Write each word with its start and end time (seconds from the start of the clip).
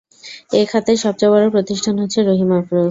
এ 0.53 0.61
খাতের 0.71 0.97
সবচেয়ে 0.97 1.31
বড় 1.33 1.45
প্রতিষ্ঠান 1.55 1.95
হচ্ছে 2.01 2.19
রহিমআফরোজ। 2.21 2.79